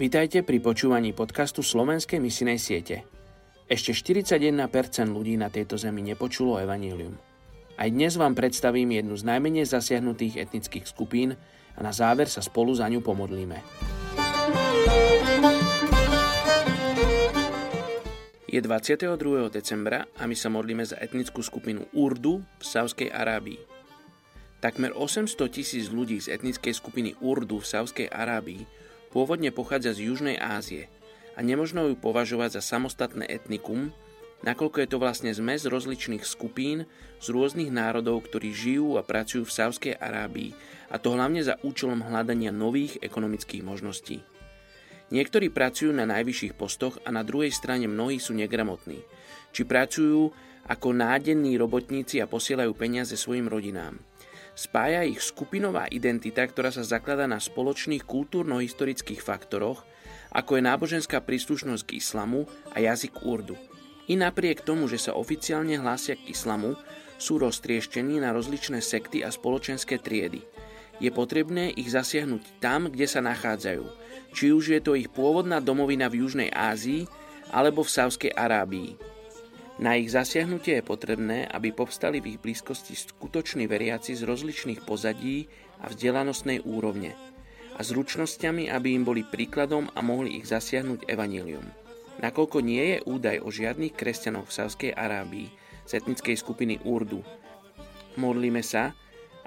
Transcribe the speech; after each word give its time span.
Vítajte 0.00 0.40
pri 0.40 0.64
počúvaní 0.64 1.12
podcastu 1.12 1.60
Slovenskej 1.60 2.24
misinej 2.24 2.56
siete. 2.56 3.04
Ešte 3.68 3.92
41% 3.92 4.56
ľudí 5.12 5.36
na 5.36 5.52
tejto 5.52 5.76
zemi 5.76 6.00
nepočulo 6.00 6.56
evanílium. 6.56 7.20
Aj 7.76 7.84
dnes 7.84 8.16
vám 8.16 8.32
predstavím 8.32 8.96
jednu 8.96 9.12
z 9.20 9.28
najmenej 9.28 9.68
zasiahnutých 9.68 10.40
etnických 10.40 10.88
skupín 10.88 11.36
a 11.76 11.84
na 11.84 11.92
záver 11.92 12.32
sa 12.32 12.40
spolu 12.40 12.72
za 12.72 12.88
ňu 12.88 13.04
pomodlíme. 13.04 13.60
Je 18.48 18.56
22. 18.56 19.20
decembra 19.52 20.08
a 20.16 20.24
my 20.24 20.32
sa 20.32 20.48
modlíme 20.48 20.80
za 20.80 20.96
etnickú 20.96 21.44
skupinu 21.44 21.84
Urdu 21.92 22.40
v 22.40 22.64
Sávskej 22.64 23.12
Arábii. 23.12 23.60
Takmer 24.64 24.96
800 24.96 25.28
tisíc 25.52 25.92
ľudí 25.92 26.24
z 26.24 26.32
etnickej 26.32 26.72
skupiny 26.72 27.20
Urdu 27.20 27.60
v 27.60 27.68
Sávskej 27.68 28.08
Arábii 28.08 28.80
pôvodne 29.10 29.50
pochádza 29.50 29.94
z 29.94 30.10
Južnej 30.10 30.38
Ázie 30.38 30.86
a 31.34 31.42
nemožno 31.42 31.86
ju 31.90 31.94
považovať 31.98 32.58
za 32.58 32.62
samostatné 32.62 33.26
etnikum, 33.26 33.90
nakoľko 34.46 34.76
je 34.82 34.88
to 34.88 34.98
vlastne 35.02 35.30
zmes 35.34 35.66
rozličných 35.66 36.22
skupín 36.22 36.86
z 37.18 37.26
rôznych 37.30 37.70
národov, 37.74 38.26
ktorí 38.26 38.54
žijú 38.54 38.96
a 38.96 39.06
pracujú 39.06 39.46
v 39.46 39.54
Sávskej 39.54 39.94
Arábii 39.98 40.54
a 40.90 40.98
to 40.98 41.14
hlavne 41.14 41.42
za 41.42 41.58
účelom 41.62 42.02
hľadania 42.02 42.54
nových 42.54 42.98
ekonomických 43.02 43.62
možností. 43.62 44.22
Niektorí 45.10 45.50
pracujú 45.50 45.90
na 45.90 46.06
najvyšších 46.06 46.54
postoch 46.54 47.02
a 47.02 47.10
na 47.10 47.26
druhej 47.26 47.50
strane 47.50 47.90
mnohí 47.90 48.22
sú 48.22 48.30
negramotní, 48.30 49.02
či 49.50 49.66
pracujú 49.66 50.30
ako 50.70 50.88
nádenní 50.94 51.58
robotníci 51.58 52.22
a 52.22 52.30
posielajú 52.30 52.70
peniaze 52.78 53.18
svojim 53.18 53.50
rodinám– 53.50 53.98
Spája 54.54 55.06
ich 55.06 55.22
skupinová 55.22 55.86
identita, 55.88 56.44
ktorá 56.44 56.74
sa 56.74 56.84
zakladá 56.84 57.24
na 57.24 57.40
spoločných 57.40 58.04
kultúrno-historických 58.04 59.22
faktoroch, 59.22 59.86
ako 60.30 60.58
je 60.58 60.62
náboženská 60.66 61.22
príslušnosť 61.22 61.82
k 61.86 61.96
islamu 61.98 62.46
a 62.70 62.82
jazyk 62.82 63.24
urdu. 63.26 63.58
I 64.10 64.18
napriek 64.18 64.66
tomu, 64.66 64.90
že 64.90 64.98
sa 64.98 65.14
oficiálne 65.14 65.78
hlásia 65.78 66.18
k 66.18 66.34
islamu, 66.34 66.74
sú 67.20 67.36
roztrieštení 67.38 68.18
na 68.18 68.34
rozličné 68.34 68.80
sekty 68.80 69.22
a 69.22 69.30
spoločenské 69.30 70.00
triedy. 70.00 70.42
Je 70.98 71.08
potrebné 71.12 71.72
ich 71.76 71.92
zasiahnuť 71.92 72.60
tam, 72.60 72.88
kde 72.90 73.06
sa 73.06 73.20
nachádzajú, 73.24 73.84
či 74.36 74.52
už 74.52 74.64
je 74.76 74.80
to 74.82 74.92
ich 74.96 75.08
pôvodná 75.08 75.60
domovina 75.60 76.10
v 76.10 76.26
Južnej 76.26 76.50
Ázii 76.52 77.08
alebo 77.50 77.84
v 77.84 77.92
Sávskej 77.92 78.32
Arábii. 78.36 78.96
Na 79.80 79.96
ich 79.96 80.12
zasiahnutie 80.12 80.78
je 80.78 80.84
potrebné, 80.84 81.48
aby 81.48 81.72
povstali 81.72 82.20
v 82.20 82.36
ich 82.36 82.38
blízkosti 82.38 82.92
skutoční 82.92 83.64
veriaci 83.64 84.12
z 84.12 84.28
rozličných 84.28 84.84
pozadí 84.84 85.48
a 85.80 85.88
vzdelanostnej 85.88 86.60
úrovne 86.68 87.16
a 87.74 87.80
zručnosťami, 87.80 88.68
aby 88.68 88.92
im 88.92 89.08
boli 89.08 89.24
príkladom 89.24 89.88
a 89.96 90.04
mohli 90.04 90.36
ich 90.36 90.44
zasiahnuť 90.52 91.08
evanílium. 91.08 91.64
Nakoľko 92.20 92.60
nie 92.60 92.84
je 92.92 92.98
údaj 93.08 93.40
o 93.40 93.48
žiadnych 93.48 93.96
kresťanoch 93.96 94.52
v 94.52 94.56
Sávskej 94.60 94.92
Arábii 94.92 95.48
z 95.88 95.96
etnickej 95.96 96.36
skupiny 96.36 96.76
Urdu, 96.84 97.24
modlíme 98.20 98.60
sa, 98.60 98.92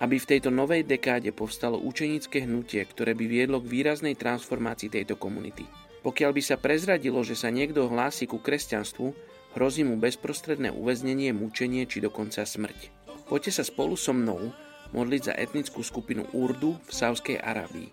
aby 0.00 0.18
v 0.18 0.28
tejto 0.32 0.48
novej 0.48 0.82
dekáde 0.82 1.30
povstalo 1.30 1.78
učenické 1.78 2.48
hnutie, 2.48 2.82
ktoré 2.82 3.12
by 3.12 3.24
viedlo 3.28 3.60
k 3.60 3.70
výraznej 3.70 4.16
transformácii 4.16 4.90
tejto 4.90 5.20
komunity. 5.20 5.68
Pokiaľ 6.02 6.30
by 6.34 6.42
sa 6.42 6.56
prezradilo, 6.58 7.22
že 7.22 7.38
sa 7.38 7.52
niekto 7.52 7.86
hlási 7.86 8.26
ku 8.26 8.42
kresťanstvu, 8.42 9.14
Hrozí 9.52 9.84
mu 9.84 10.00
bezprostredné 10.00 10.72
uväznenie, 10.72 11.36
mučenie 11.36 11.84
či 11.84 12.00
dokonca 12.00 12.48
smrť. 12.48 12.88
Poďte 13.28 13.60
sa 13.60 13.64
spolu 13.68 14.00
so 14.00 14.16
mnou 14.16 14.52
modliť 14.96 15.22
za 15.28 15.34
etnickú 15.36 15.84
skupinu 15.84 16.24
Urdu 16.32 16.76
v 16.80 16.92
Sávskej 16.92 17.36
Arábii. 17.40 17.92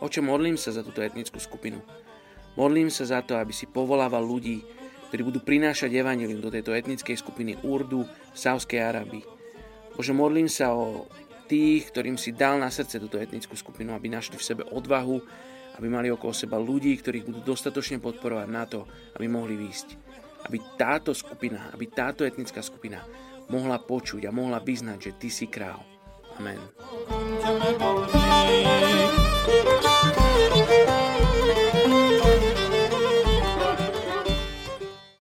Oče, 0.00 0.20
modlím 0.20 0.56
sa 0.56 0.72
za 0.72 0.84
túto 0.84 1.00
etnickú 1.00 1.36
skupinu. 1.40 1.80
Modlím 2.56 2.88
sa 2.92 3.08
za 3.08 3.20
to, 3.24 3.36
aby 3.36 3.52
si 3.52 3.64
povolával 3.68 4.20
ľudí, 4.20 4.64
ktorí 5.08 5.20
budú 5.20 5.40
prinášať 5.44 5.92
evanilium 5.96 6.40
do 6.40 6.52
tejto 6.52 6.72
etnickej 6.72 7.16
skupiny 7.20 7.56
Urdu 7.64 8.04
v 8.08 8.36
Sávskej 8.36 8.80
Arábii. 8.80 9.24
Bože, 9.96 10.12
modlím 10.16 10.50
sa 10.50 10.74
o 10.74 11.06
tých, 11.46 11.92
ktorým 11.92 12.16
si 12.16 12.32
dal 12.32 12.56
na 12.58 12.72
srdce 12.72 12.98
túto 12.98 13.20
etnickú 13.20 13.54
skupinu, 13.54 13.92
aby 13.92 14.08
našli 14.08 14.40
v 14.40 14.48
sebe 14.48 14.62
odvahu 14.64 15.20
aby 15.78 15.86
mali 15.90 16.08
okolo 16.10 16.32
seba 16.34 16.58
ľudí, 16.60 16.94
ktorých 16.98 17.26
budú 17.26 17.40
dostatočne 17.54 17.98
podporovať 17.98 18.48
na 18.50 18.64
to, 18.66 18.86
aby 19.18 19.26
mohli 19.26 19.58
výjsť. 19.58 19.88
Aby 20.46 20.58
táto 20.78 21.10
skupina, 21.16 21.72
aby 21.72 21.88
táto 21.90 22.22
etnická 22.22 22.60
skupina 22.60 23.02
mohla 23.48 23.80
počuť 23.80 24.28
a 24.28 24.34
mohla 24.34 24.60
vyznať, 24.60 24.98
že 25.00 25.12
ty 25.18 25.28
si 25.32 25.46
král. 25.48 25.82
Amen. 26.38 26.58